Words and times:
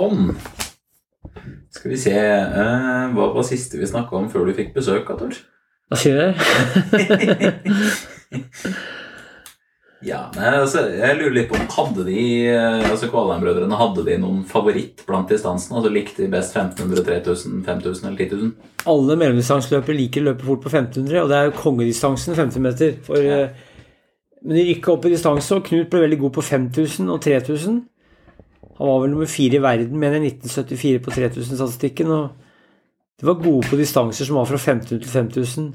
Tom. 0.00 0.30
Skal 1.70 1.92
vi 1.92 1.98
se 2.00 2.14
eh, 2.16 3.10
Hva 3.14 3.26
var 3.34 3.44
siste 3.46 3.76
vi 3.78 3.86
snakka 3.86 4.16
om 4.16 4.30
før 4.32 4.48
du 4.48 4.54
fikk 4.56 4.72
besøk, 4.74 5.10
Tor? 5.20 5.34
Hva 5.90 6.00
dere? 6.00 6.34
Ja, 10.00 10.30
nei, 10.32 10.48
altså, 10.62 10.86
jeg 10.96 11.16
lurer 11.18 11.34
litt 11.34 11.50
på 11.50 11.58
Hadde 11.74 12.06
de, 12.06 12.20
eh, 12.48 12.86
altså 12.88 13.10
Kvalheim-brødrene, 13.12 13.76
hadde 13.76 14.04
de 14.06 14.14
noen 14.22 14.38
favoritt 14.48 15.02
blant 15.04 15.28
distansene? 15.28 15.76
Altså 15.76 15.90
Likte 15.92 16.22
de 16.24 16.30
best 16.32 16.56
1500, 16.56 17.02
3000, 17.04 17.58
5000 17.66 18.08
eller 18.08 18.22
10 18.22 18.38
000? 18.38 18.54
Alle 18.88 19.16
mellomdistanseløpere 19.20 19.98
liker 19.98 20.24
å 20.24 20.30
løpe 20.30 20.48
fort 20.48 20.62
på 20.64 20.72
1500, 20.72 21.20
og 21.20 21.28
det 21.28 21.36
er 21.36 21.50
jo 21.50 21.56
kongedistansen 21.58 22.38
50 22.38 22.64
meter. 22.64 22.94
For, 23.04 23.20
Ja. 23.20 23.42
eh, 23.44 23.66
Men 24.40 24.56
de 24.56 24.62
rykka 24.70 24.94
opp 24.94 25.04
i 25.04 25.10
distanse, 25.12 25.52
og 25.52 25.66
Knut 25.68 25.90
ble 25.92 26.00
veldig 26.00 26.18
god 26.22 26.32
på 26.32 26.46
5000 26.48 27.10
og 27.12 27.20
3000. 27.20 27.82
Han 28.78 28.88
var 28.88 29.00
vel 29.02 29.12
nummer 29.12 29.28
fire 29.28 29.58
i 29.58 29.62
verden, 29.62 29.98
mener 30.00 30.20
jeg, 30.20 30.34
1974 30.40 31.02
på 31.04 31.14
3000-statistikken. 31.16 32.10
Og 32.16 33.20
de 33.20 33.28
var 33.28 33.40
gode 33.42 33.68
på 33.68 33.78
distanser 33.80 34.28
som 34.28 34.40
var 34.40 34.48
fra 34.48 34.60
1500 34.60 35.04
til 35.04 35.12
5000. 35.12 35.70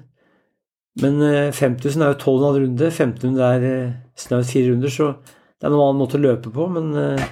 Men 1.04 1.22
eh, 1.22 1.52
5000 1.54 2.02
er 2.02 2.14
jo 2.14 2.20
12,5 2.24 2.62
runde, 2.64 2.92
1500 2.92 3.48
er 3.50 3.66
eh, 3.70 3.96
snaut 4.18 4.48
fire 4.48 4.72
runder, 4.72 4.90
så 4.90 5.12
det 5.20 5.68
er 5.68 5.74
noen 5.74 5.90
annen 5.90 6.02
måte 6.02 6.18
å 6.18 6.24
løpe 6.24 6.54
på. 6.56 6.70
Men 6.72 6.94
eh, 7.00 7.28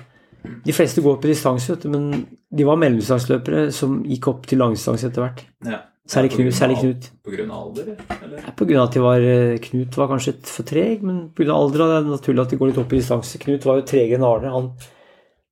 de 0.65 0.75
fleste 0.75 1.01
går 1.01 1.17
på 1.21 1.31
distanse. 1.31 1.77
Men 1.89 2.11
de 2.53 2.67
var 2.67 2.79
mellomdistanseløpere 2.81 3.67
som 3.75 4.01
gikk 4.07 4.29
opp 4.31 4.47
til 4.49 4.61
langdistanse 4.61 5.09
etter 5.09 5.25
hvert. 5.25 5.43
Ja. 5.67 5.81
Særlig 6.09 6.33
På 6.33 6.41
Knut. 6.41 6.55
Særlig 6.57 6.79
Knut. 6.81 7.05
På 7.23 7.31
grunn 7.31 7.51
av 7.51 7.67
alder, 7.67 7.93
eller? 8.17 8.39
Ja, 8.43 8.51
På 8.59 8.65
grunn 8.67 8.81
av 8.81 8.89
at 8.89 8.95
de 8.97 9.03
var, 9.03 9.21
eh, 9.21 9.59
Knut 9.63 9.97
var 9.97 10.09
kanskje 10.11 10.33
for 10.43 10.67
treg, 10.67 11.01
men 11.01 11.29
pga. 11.29 11.53
alder 11.55 11.81
er 11.85 12.01
det 12.01 12.11
naturlig 12.11 12.41
at 12.41 12.49
de 12.49 12.57
går 12.57 12.67
litt 12.71 12.81
opp 12.81 12.93
i 12.93 12.99
distanse. 12.99 13.39
Knut 13.39 13.65
var 13.65 13.79
jo 13.79 13.87
tregere 13.87 14.19
enn 14.19 14.27
Arne. 14.27 14.51
Han, 14.51 14.71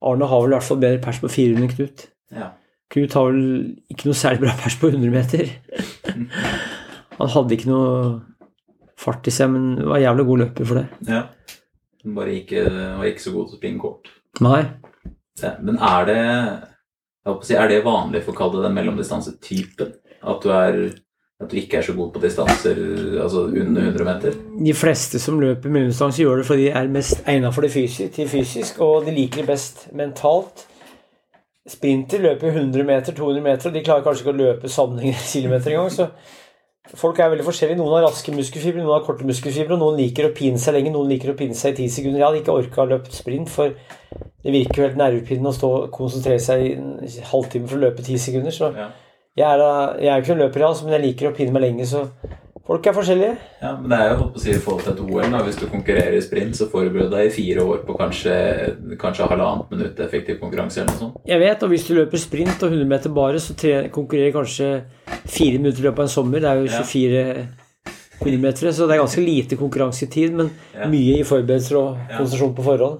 Arne 0.02 0.28
har 0.32 0.42
vel 0.44 0.54
i 0.54 0.58
hvert 0.58 0.68
fall 0.68 0.82
bedre 0.82 1.02
pers 1.04 1.20
på 1.22 1.30
400 1.30 1.62
enn 1.68 1.72
Knut. 1.76 2.06
Ja. 2.34 2.48
Knut 2.92 3.14
har 3.16 3.28
vel 3.30 3.44
ikke 3.94 4.10
noe 4.10 4.18
særlig 4.18 4.42
bra 4.44 4.56
pers 4.60 4.76
på 4.82 4.90
100 4.92 5.14
meter. 5.14 5.52
Han 7.22 7.30
hadde 7.36 7.54
ikke 7.58 7.70
noe 7.70 7.92
fart 9.02 9.28
i 9.30 9.34
seg, 9.34 9.52
men 9.54 9.86
var 9.90 10.02
jævlig 10.02 10.26
god 10.30 10.44
løper 10.46 10.68
for 10.72 10.82
det. 10.82 10.88
ja. 11.10 11.24
Han 12.02 12.16
Bare 12.18 12.32
ikke, 12.34 12.64
var 12.98 13.06
ikke 13.06 13.22
så 13.22 13.32
god 13.36 13.46
til 13.46 13.54
å 13.54 13.60
springe 13.60 13.82
kort. 13.84 14.08
Nei. 14.42 14.64
Ja, 15.38 15.52
men 15.62 15.76
er 15.78 16.08
det 16.10 16.22
si, 17.46 17.54
Er 17.54 17.68
det 17.70 17.84
vanlig 17.86 18.24
for 18.26 18.34
å 18.34 18.40
kalle 18.40 18.58
det 18.58 18.64
den 18.66 18.74
mellomdistansetypen? 18.80 19.92
At 20.32 20.42
du, 20.42 20.50
er, 20.50 20.80
at 21.42 21.52
du 21.52 21.58
ikke 21.58 21.78
er 21.80 21.86
så 21.88 21.94
god 21.98 22.12
på 22.14 22.22
distanser 22.22 22.82
altså 23.24 23.46
under 23.50 23.82
100 23.82 24.06
meter? 24.06 24.36
De 24.66 24.74
fleste 24.78 25.20
som 25.20 25.40
løper 25.42 25.70
mellomdistanse, 25.74 26.22
gjør 26.22 26.42
det 26.42 26.46
fordi 26.50 26.68
de 26.68 26.76
er 26.82 26.92
mest 26.94 27.24
egnet 27.28 27.54
for 27.56 27.66
det 27.66 27.72
fysisk, 27.74 28.12
til 28.14 28.30
fysisk, 28.30 28.80
og 28.80 29.06
de 29.06 29.16
liker 29.16 29.42
det 29.42 29.48
best 29.50 29.88
mentalt. 29.98 30.68
Sprinter 31.70 32.22
løper 32.22 32.48
100 32.52 32.84
meter, 32.84 33.14
200 33.14 33.44
meter, 33.46 33.70
og 33.70 33.76
de 33.76 33.84
klarer 33.86 34.06
kanskje 34.06 34.26
ikke 34.26 34.36
å 34.36 34.40
løpe 34.42 34.70
sammenhengende 34.70 35.28
kilometer 35.34 35.76
engang. 35.76 35.92
Så 35.94 36.08
folk 36.98 37.20
er 37.20 37.30
veldig 37.32 37.46
forskjellige. 37.46 37.78
Noen 37.80 37.94
har 38.00 38.08
raske 38.08 38.34
muskelfibre, 38.36 38.82
noen 38.82 38.96
har 38.98 39.06
korte 39.06 39.28
muskelfibre, 39.28 39.78
og 39.78 39.84
noen 39.84 40.00
liker 40.02 40.30
å 40.30 40.34
pine 40.36 40.60
seg 40.62 40.78
lenge, 40.78 40.94
noen 40.94 41.12
liker 41.14 41.34
å 41.34 41.38
pine 41.38 41.58
seg 41.58 41.78
i 41.78 41.86
10 41.86 41.96
sekunder. 42.00 42.20
Jeg 42.20 42.28
hadde 42.28 42.42
ikke 42.42 42.58
orka 42.58 42.82
å 42.86 42.90
løpe 42.96 43.14
sprint, 43.14 43.50
for 43.54 43.74
det 44.42 44.54
virker 44.56 44.82
jo 44.82 44.88
helt 44.90 45.00
nervepirrende 45.00 45.54
å 45.54 45.58
stå 45.58 45.70
og 45.78 45.92
konsentrere 45.94 46.42
seg 46.42 46.66
i 46.66 46.74
en 46.80 46.98
halvtime 47.30 47.70
for 47.70 47.78
å 47.78 47.86
løpe 47.86 48.04
10 48.06 48.26
sekunder. 48.26 48.58
Så 48.58 48.74
Ja. 48.76 48.90
Jeg 49.38 49.48
er, 49.48 49.98
jeg 50.02 50.12
er 50.14 50.22
ikke 50.22 50.36
noen 50.36 50.46
løper, 50.48 50.68
altså, 50.68 50.86
men 50.86 50.94
jeg 50.98 51.06
liker 51.08 51.30
å 51.32 51.36
pine 51.36 51.52
meg 51.56 51.62
lenge, 51.64 51.86
så 51.88 52.06
folk 52.68 52.86
er 52.88 52.94
forskjellige. 52.94 53.38
ja, 53.62 53.72
men 53.76 53.90
det 53.90 53.98
er 54.00 54.10
jo 54.12 54.18
holdt 54.22 54.34
på 54.36 54.40
å 54.40 54.44
si, 54.44 54.52
i 54.52 54.60
forhold 54.64 54.84
til 54.86 54.94
et 54.94 55.00
OL. 55.02 55.32
Da. 55.32 55.42
Hvis 55.48 55.58
du 55.60 55.66
konkurrerer 55.72 56.18
i 56.18 56.22
sprint, 56.22 56.56
så 56.56 56.68
forbereder 56.72 57.10
du 57.10 57.16
deg 57.16 57.26
i 57.28 57.34
fire 57.36 57.64
år 57.64 57.82
på 57.88 57.96
kanskje, 58.00 58.36
kanskje 59.02 59.28
halvannet 59.32 59.72
minutt 59.72 60.00
effektiv 60.06 60.40
konkurranse 60.40 60.82
eller 60.82 60.92
noe 60.94 61.00
sånt. 61.00 61.18
Jeg 61.28 61.40
vet, 61.42 61.64
og 61.64 61.70
hvis 61.74 61.88
du 61.88 61.94
løper 61.98 62.18
sprint 62.22 62.64
og 62.64 62.70
100 62.72 62.88
meter 62.94 63.10
bare, 63.18 63.40
så 63.44 63.56
tre, 63.58 63.90
konkurrerer 63.90 64.36
kanskje 64.36 64.70
fire 65.26 65.58
minutter 65.60 65.82
i 65.84 65.88
løpet 65.90 66.00
av 66.00 66.08
en 66.08 66.16
sommer. 66.20 66.40
Det 66.40 66.50
er 66.52 66.62
jo 66.62 66.70
Ja. 66.72 66.84
24 66.84 67.48
hundremetere, 68.22 68.70
så 68.72 68.86
det 68.86 68.94
er 68.96 69.02
ganske 69.02 69.22
lite 69.26 69.58
konkurransetid, 69.58 70.32
men 70.38 70.52
Ja. 70.76 70.86
mye 70.88 71.20
i 71.20 71.24
forberedelser 71.24 71.76
og 71.80 71.98
Ja. 71.98 72.18
konsentrasjon 72.20 72.54
på 72.56 72.64
forhånd. 72.64 73.00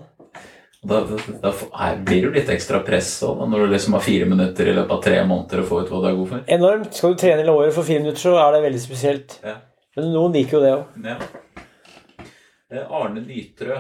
Da, 0.82 1.04
da, 1.44 1.52
her 1.78 2.00
blir 2.02 2.16
det 2.16 2.26
jo 2.26 2.32
litt 2.34 2.48
ekstra 2.50 2.80
press 2.82 3.12
også, 3.22 3.46
når 3.46 3.66
du 3.68 3.74
liksom 3.76 3.94
har 3.94 4.02
fire 4.02 4.26
minutter 4.26 4.72
i 4.72 4.74
løpet 4.74 4.96
av 4.96 5.04
tre 5.06 5.20
måneder 5.30 5.62
å 5.62 5.66
få 5.68 5.84
ut 5.84 5.92
hva 5.92 6.00
du 6.02 6.08
er 6.10 6.16
god 6.18 6.32
for. 6.32 6.46
Enormt. 6.56 6.96
Skal 6.98 7.14
du 7.14 7.20
trene 7.22 7.44
hele 7.44 7.54
året 7.54 7.76
for 7.76 7.86
fire 7.86 8.02
minutter, 8.02 8.22
så 8.24 8.34
er 8.42 8.56
det 8.56 8.64
veldig 8.64 8.82
spesielt. 8.82 9.36
Ja. 9.46 9.60
Men 10.00 10.10
noen 10.16 10.34
liker 10.34 10.58
jo 10.58 10.64
det 10.64 10.72
òg. 10.80 11.06
Ja. 11.06 11.18
Eh, 12.72 12.96
Arne 12.98 13.22
Nytrø, 13.22 13.78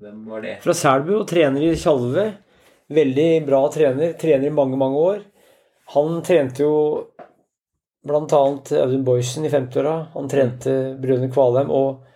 hvem 0.00 0.24
var 0.32 0.42
det? 0.42 0.56
Fra 0.64 0.74
Selbu 0.74 1.12
og 1.20 1.28
trener 1.30 1.68
i 1.68 1.76
Tjalve. 1.78 2.26
Veldig 2.90 3.28
bra 3.46 3.60
trener. 3.70 4.14
Trener 4.18 4.50
i 4.50 4.54
mange, 4.54 4.78
mange 4.80 5.06
år. 5.12 5.20
Han 5.94 6.18
trente 6.26 6.64
jo 6.64 6.74
bl.a. 8.06 8.24
Audun 8.26 9.04
Boysen 9.06 9.46
i 9.46 9.52
50-åra. 9.52 9.94
Han 10.16 10.30
trente 10.32 10.74
Brødrene 10.98 11.30
Kvalheim 11.30 11.70
og 11.70 12.06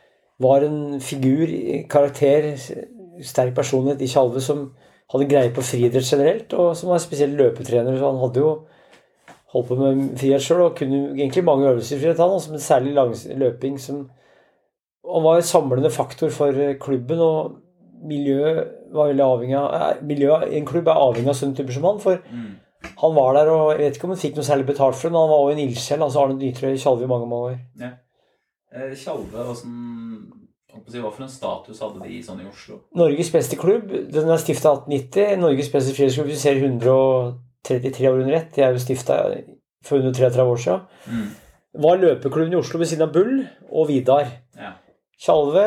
var 0.43 0.67
en 0.67 0.99
figur, 0.99 1.51
karakter, 1.87 2.51
sterk 3.23 3.55
personlighet 3.55 4.03
i 4.03 4.09
Tjalve 4.11 4.41
som 4.43 4.65
hadde 5.13 5.29
greie 5.31 5.53
på 5.55 5.63
friidrett 5.63 6.09
generelt, 6.11 6.53
og 6.59 6.73
som 6.77 6.91
var 6.91 6.99
spesielt 6.99 7.37
løpetrener. 7.39 7.99
Så 7.99 8.09
han 8.11 8.21
hadde 8.23 8.41
jo 8.41 8.53
holdt 9.55 9.69
på 9.69 9.77
med 9.79 10.19
friidrett 10.19 10.43
sjøl 10.43 10.65
og 10.65 10.77
kunne 10.79 11.03
egentlig 11.15 11.45
mange 11.45 11.69
øvelser 11.69 11.97
i 11.97 12.01
friidrett, 12.01 12.19
han, 12.25 12.35
også, 12.39 12.51
men 12.51 12.61
særlig 12.65 12.95
lang 12.97 13.15
løping 13.39 13.79
som 13.81 14.11
Han 15.05 15.23
var 15.23 15.37
en 15.37 15.43
samlende 15.43 15.91
faktor 15.93 16.31
for 16.33 16.57
klubben, 16.81 17.19
og 17.21 17.57
miljøet 18.09 18.71
var 18.93 19.11
veldig 19.11 19.25
avhengig 19.25 19.57
av 19.59 19.75
eh, 19.77 19.99
Miljøet 20.03 20.49
i 20.53 20.57
en 20.57 20.67
klubb 20.67 20.89
er 20.89 20.97
avhengig 20.97 21.29
av 21.29 21.37
sånne 21.37 21.57
typer 21.59 21.73
som 21.77 21.85
han, 21.85 21.99
for 22.01 22.17
Mm. 22.33 22.55
han 23.03 23.15
var 23.15 23.35
der, 23.35 23.51
og 23.53 23.71
jeg 23.73 23.79
vet 23.79 23.97
ikke 23.97 24.05
om 24.05 24.11
han 24.15 24.19
fikk 24.23 24.37
noe 24.37 24.45
særlig 24.49 24.67
betalt 24.67 24.97
for 24.97 25.09
det, 25.09 25.13
men 25.13 25.21
han 25.21 25.29
var 25.31 25.43
også 25.45 25.53
en 25.53 25.69
ildsjel. 25.69 26.03
Altså 26.03 26.21
Arne 26.23 26.41
Dytrøy 26.41 26.73
i 26.73 26.81
Tjalve 26.81 27.05
i 27.05 27.07
mange, 27.13 27.29
mange 27.29 27.51
år. 27.51 27.59
Eh, 28.75 28.95
Tjalve, 28.97 29.45
åssen 29.53 29.75
Hva 30.75 31.11
for 31.13 31.25
en 31.25 31.31
status 31.31 31.81
hadde 31.83 32.03
de 32.03 32.21
sånn 32.25 32.43
i 32.43 32.49
Oslo? 32.49 32.81
Norges 32.99 33.31
beste 33.35 33.59
klubb. 33.61 33.93
Den 34.13 34.31
er 34.31 34.41
stifta 34.43 34.75
1890. 34.75 35.39
Norges 35.43 35.71
beste 35.73 35.95
friidrettsklubb. 35.95 36.31
Vi 36.33 36.39
ser 36.41 36.59
133 36.61 38.11
år 38.11 38.23
under 38.25 38.39
ett. 38.41 38.51
De 38.57 38.65
er 38.65 38.75
jo 38.75 38.83
stifta 38.83 39.21
for 39.87 40.03
133 40.03 40.49
år 40.55 40.63
siden. 40.65 40.81
Mm. 41.07 41.29
Var 41.85 42.03
løpeklubben 42.03 42.55
i 42.55 42.59
Oslo 42.59 42.81
ved 42.83 42.91
siden 42.91 43.07
av 43.07 43.15
Bull 43.15 43.45
og 43.71 43.89
Vidar. 43.91 44.29
Ja. 44.59 44.75
Tjalve 45.23 45.65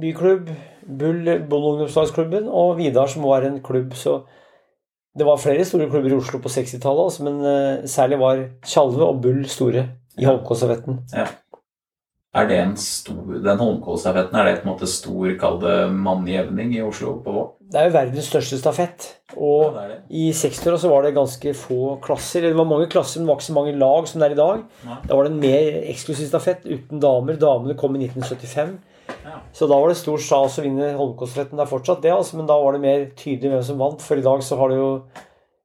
byklubb, 0.00 0.50
Bull 0.88 1.22
bondeungdomslagsklubben 1.50 2.48
og 2.48 2.76
Vidar 2.80 3.08
som 3.12 3.24
var 3.28 3.44
en 3.44 3.60
klubb. 3.64 3.94
Så 3.96 4.22
det 5.18 5.26
var 5.26 5.40
flere 5.40 5.64
store 5.64 5.88
klubber 5.90 6.12
i 6.12 6.18
Oslo 6.18 6.40
på 6.40 6.52
60-tallet, 6.52 7.04
altså, 7.04 7.24
men 7.26 7.40
eh, 7.44 7.86
særlig 7.90 8.18
var 8.20 8.44
Tjalve 8.64 9.04
og 9.04 9.22
Bull 9.22 9.44
store 9.48 9.88
i 10.18 10.26
Ja. 11.14 11.26
Er 12.36 12.44
det 12.44 12.58
en 12.60 12.74
stor, 12.76 13.38
Den 13.40 13.60
Holmenkollstafetten, 13.60 14.36
er 14.36 14.44
det 14.44 14.58
på 14.60 14.66
en 14.66 14.72
måte 14.74 14.88
stor, 14.90 15.30
kall 15.40 15.56
det 15.62 15.76
mannjevning 15.96 16.74
i 16.76 16.82
Oslo 16.84 17.14
på 17.24 17.32
vår? 17.32 17.46
Det 17.72 17.80
er 17.80 17.88
jo 17.88 17.94
verdens 17.94 18.28
største 18.28 18.58
stafett. 18.60 19.06
Og 19.32 19.72
det 19.72 19.84
er 19.84 19.88
det. 19.94 19.96
I 20.12 20.26
60-åra 20.36 20.80
så 20.82 20.90
var 20.92 21.04
det 21.04 21.14
ganske 21.16 21.54
få 21.56 21.96
klasser. 22.04 22.44
Det 22.44 22.56
var 22.56 22.68
mange 22.68 22.90
klasser, 22.92 23.20
men 23.20 23.26
det 23.26 23.32
var 23.32 23.40
ikke 23.40 23.48
så 23.48 23.56
mange 23.56 23.74
lag 23.80 24.10
som 24.10 24.20
det 24.20 24.28
er 24.28 24.36
i 24.36 24.38
dag. 24.42 24.62
Nei. 24.84 24.98
Da 25.08 25.16
var 25.16 25.24
det 25.24 25.32
en 25.32 25.42
mer 25.42 25.80
eksklusiv 25.94 26.28
stafett 26.28 26.68
uten 26.68 27.00
damer. 27.00 27.40
Damene 27.40 27.76
kom 27.80 27.96
i 27.96 28.04
1975. 28.04 28.76
Ja. 29.24 29.40
Så 29.56 29.68
da 29.68 29.80
var 29.80 29.88
det 29.88 29.98
stor 30.00 30.20
stas 30.20 30.60
å 30.60 30.64
vinne 30.68 30.92
Holmenkollstafetten. 31.00 31.56
Det 31.56 31.64
er 31.64 31.72
fortsatt 31.72 32.04
det, 32.04 32.12
altså, 32.12 32.36
men 32.36 32.48
da 32.50 32.60
var 32.60 32.76
det 32.76 32.84
mer 32.84 33.08
tydelig 33.16 33.54
hvem 33.54 33.66
som 33.70 33.80
vant. 33.80 34.04
For 34.04 34.20
i 34.20 34.26
dag 34.28 34.44
så 34.44 34.60
har 34.60 34.72
det 34.72 34.80
jo 34.80 34.90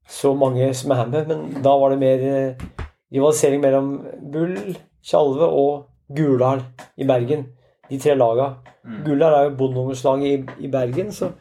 så 0.09 0.31
mange 0.35 0.71
som 0.75 0.95
er 0.95 1.07
med, 1.11 1.31
men 1.31 1.63
da 1.63 1.75
var 1.79 1.91
det 1.91 2.03
mer 2.03 2.27
eh, 2.27 2.67
rivalisering 3.11 3.63
mellom 3.63 3.97
Bull, 4.31 4.77
Tjalve 5.03 5.47
og 5.47 5.89
Guldal 6.11 6.63
i 6.97 7.07
Bergen. 7.07 7.47
De 7.89 7.99
tre 8.01 8.15
laga. 8.17 8.49
Mm. 8.83 8.99
Guldal 9.05 9.37
er 9.37 9.47
jo 9.47 9.55
bondeungdomslaget 9.59 10.27
i, 10.27 10.65
i 10.67 10.71
Bergen, 10.71 11.11
så 11.15 11.31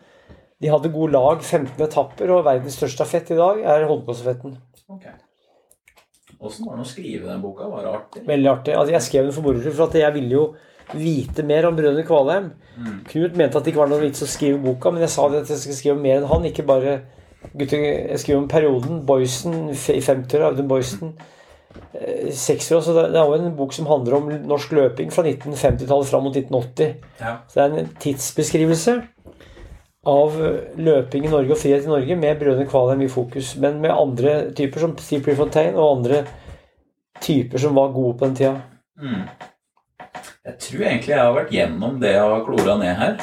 de 0.63 0.71
hadde 0.71 0.93
gode 0.95 1.13
lag, 1.17 1.41
15 1.43 1.81
etapper, 1.83 2.31
og 2.31 2.45
verdens 2.47 2.77
største 2.79 3.01
stafett 3.03 3.33
i 3.35 3.39
dag 3.39 3.63
er 3.67 3.87
Holmenkollstafetten. 3.89 4.57
Ok. 4.95 5.09
Åssen 6.43 6.67
var 6.67 6.79
det 6.79 6.85
å 6.85 6.91
skrive 6.91 7.27
den 7.31 7.43
boka? 7.43 7.67
Var 7.71 7.83
det 7.83 7.95
artig? 7.97 8.23
Veldig 8.27 8.51
artig. 8.51 8.77
Altså, 8.79 8.95
jeg 8.95 9.07
skrev 9.07 9.27
den 9.27 9.35
for 9.35 9.47
moro 9.47 9.63
for 9.63 9.85
at 9.89 9.99
jeg 9.99 10.15
ville 10.17 10.37
jo 10.37 10.45
vite 10.99 11.45
mer 11.47 11.67
om 11.69 11.77
brødrene 11.79 12.07
Kvalheim. 12.07 12.49
Mm. 12.77 12.97
Knut 13.11 13.37
mente 13.39 13.59
at 13.59 13.67
det 13.67 13.73
ikke 13.73 13.83
var 13.85 13.93
noe 13.93 14.03
vits 14.03 14.25
å 14.25 14.31
skrive 14.31 14.63
boka, 14.63 14.91
men 14.95 15.05
jeg 15.05 15.13
sa 15.15 15.29
det 15.31 15.45
at 15.45 15.53
jeg 15.55 15.63
skal 15.63 15.79
skrive 15.79 16.03
mer 16.03 16.19
enn 16.21 16.31
han. 16.31 16.47
Ikke 16.51 16.67
bare 16.67 16.97
gutter, 17.53 17.79
Jeg 17.83 18.19
skriver 18.23 18.41
om 18.43 18.49
perioden. 18.51 19.05
Boysen 19.07 19.71
i 19.71 20.03
50-åra, 20.03 20.51
Audun 20.51 20.69
Boysen. 20.71 21.15
eh, 21.19 21.42
60-åra. 21.93 22.83
Så 22.83 22.95
det 22.97 23.07
det 23.13 23.21
er 23.21 23.29
jo 23.29 23.39
en 23.39 23.57
bok 23.57 23.75
som 23.77 23.89
handler 23.91 24.19
om 24.19 24.31
norsk 24.49 24.75
løping 24.77 25.13
fra 25.15 25.25
1950-tallet 25.25 26.11
fram 26.11 26.27
mot 26.27 26.37
1980. 26.37 26.95
Ja. 27.21 27.37
Så 27.49 27.59
det 27.59 27.65
er 27.65 27.83
en 27.83 27.97
tidsbeskrivelse 28.03 28.97
av 30.13 30.39
løping 30.83 31.29
i 31.29 31.31
Norge 31.31 31.55
og 31.55 31.61
frihet 31.61 31.87
i 31.87 31.91
Norge 31.91 32.17
med 32.19 32.41
brødrene 32.41 32.67
Kvalheim 32.71 33.05
i 33.05 33.11
fokus, 33.13 33.55
men 33.63 33.79
med 33.85 33.95
andre 33.95 34.51
typer 34.57 34.83
som 34.83 34.97
Steve 34.99 35.23
Prefontaine 35.29 35.79
og 35.79 35.99
andre 35.99 36.25
typer 37.23 37.63
som 37.63 37.77
var 37.79 37.95
gode 37.95 38.17
på 38.19 38.27
den 38.27 38.35
tida. 38.41 38.57
Mm. 38.99 39.29
Jeg 40.43 40.59
tror 40.65 40.83
egentlig 40.89 41.15
jeg 41.15 41.23
har 41.23 41.37
vært 41.37 41.55
gjennom 41.55 42.01
det 42.03 42.17
jeg 42.17 42.33
har 42.33 42.45
klora 42.49 42.75
ned 42.81 42.99
her. 42.99 43.21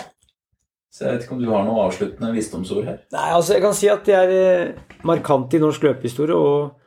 Så 0.90 1.06
jeg 1.06 1.14
vet 1.14 1.26
ikke 1.26 1.36
om 1.36 1.42
du 1.44 1.50
har 1.52 1.66
noe 1.68 1.84
avsluttende 1.86 2.32
visdomsord 2.34 2.88
her? 2.88 3.02
Nei, 3.14 3.28
altså 3.36 3.58
jeg 3.58 3.64
kan 3.64 3.76
si 3.78 3.90
at 3.92 4.08
de 4.08 4.16
er 4.16 4.32
markant 4.32 5.08
markante 5.08 5.60
i 5.60 5.62
norsk 5.62 5.84
løpehistorie, 5.86 6.36
og 6.36 6.79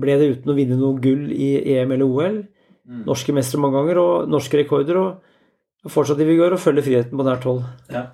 ble 0.00 0.18
det 0.20 0.28
uten 0.34 0.52
å 0.52 0.56
vinne 0.56 0.78
noe 0.80 1.00
gull 1.02 1.30
i 1.32 1.54
EM 1.76 1.94
eller 1.96 2.06
OL. 2.06 2.42
Mm. 2.86 3.02
Norske 3.08 3.34
mestere 3.34 3.62
mange 3.62 3.80
ganger, 3.80 4.00
og 4.02 4.30
norske 4.30 4.60
rekorder, 4.60 5.00
og 5.00 5.90
fortsatt 5.92 6.20
i 6.22 6.28
vigør 6.28 6.56
og 6.56 6.62
følger 6.62 6.86
friheten 6.86 7.18
på 7.18 7.26
nært 7.26 7.46
hold. 7.48 7.64
Ja. 7.90 8.04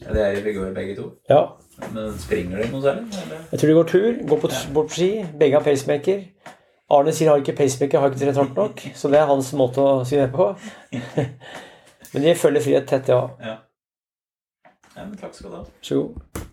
ja. 0.00 0.08
Det 0.08 0.22
er 0.22 0.38
i 0.38 0.44
vigør 0.46 0.72
begge 0.76 0.96
to. 0.98 1.10
Ja. 1.30 1.44
Men 1.92 2.12
springer 2.20 2.62
de 2.62 2.68
noe 2.72 2.84
særlig? 2.84 3.06
Eller? 3.24 3.44
Jeg 3.50 3.60
tror 3.60 3.70
de 3.70 3.76
går 3.78 3.90
tur, 3.90 4.10
går 4.28 4.42
på, 4.44 4.52
bort 4.76 4.90
på 4.92 4.96
ski. 4.96 5.10
Begge 5.40 5.58
har 5.58 5.66
pacemaker. 5.66 6.24
Arne 6.92 7.14
sier 7.16 7.32
har 7.32 7.40
ikke 7.40 7.56
pacemaker, 7.56 8.00
har 8.00 8.12
ikke 8.12 8.22
trent 8.22 8.40
hardt 8.42 8.56
nok. 8.60 8.86
Så 9.00 9.10
det 9.12 9.20
er 9.20 9.28
hans 9.30 9.52
måte 9.58 9.82
å 9.82 10.00
si 10.08 10.20
det 10.20 10.30
på. 10.34 10.52
Men 12.12 12.26
de 12.26 12.34
følger 12.36 12.64
frihet 12.64 12.88
tett, 12.88 13.08
ja. 13.08 13.22
Ja. 13.40 13.58
ja 14.98 15.06
men 15.06 15.16
takk 15.16 15.32
skal 15.32 15.48
du 15.48 15.56
ha. 15.56 15.62
Vær 15.64 15.86
Så 15.88 16.02
god. 16.02 16.51